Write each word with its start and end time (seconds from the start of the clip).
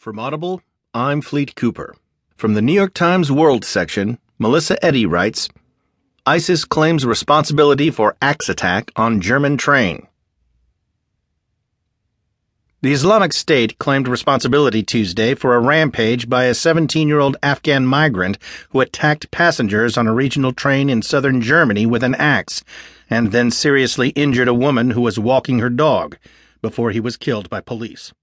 From 0.00 0.18
Audible, 0.18 0.62
I'm 0.94 1.20
Fleet 1.20 1.54
Cooper. 1.56 1.94
From 2.34 2.54
the 2.54 2.62
New 2.62 2.72
York 2.72 2.94
Times 2.94 3.30
World 3.30 3.66
section, 3.66 4.16
Melissa 4.38 4.82
Eddy 4.82 5.04
writes 5.04 5.50
ISIS 6.24 6.64
claims 6.64 7.04
responsibility 7.04 7.90
for 7.90 8.16
axe 8.22 8.48
attack 8.48 8.92
on 8.96 9.20
German 9.20 9.58
train. 9.58 10.06
The 12.80 12.94
Islamic 12.94 13.34
State 13.34 13.76
claimed 13.76 14.08
responsibility 14.08 14.82
Tuesday 14.82 15.34
for 15.34 15.54
a 15.54 15.60
rampage 15.60 16.30
by 16.30 16.44
a 16.44 16.54
17 16.54 17.06
year 17.06 17.20
old 17.20 17.36
Afghan 17.42 17.84
migrant 17.84 18.38
who 18.70 18.80
attacked 18.80 19.30
passengers 19.30 19.98
on 19.98 20.06
a 20.06 20.14
regional 20.14 20.54
train 20.54 20.88
in 20.88 21.02
southern 21.02 21.42
Germany 21.42 21.84
with 21.84 22.02
an 22.02 22.14
axe 22.14 22.64
and 23.10 23.32
then 23.32 23.50
seriously 23.50 24.08
injured 24.16 24.48
a 24.48 24.54
woman 24.54 24.92
who 24.92 25.02
was 25.02 25.18
walking 25.18 25.58
her 25.58 25.68
dog 25.68 26.16
before 26.62 26.90
he 26.90 27.00
was 27.00 27.18
killed 27.18 27.50
by 27.50 27.60
police. 27.60 28.14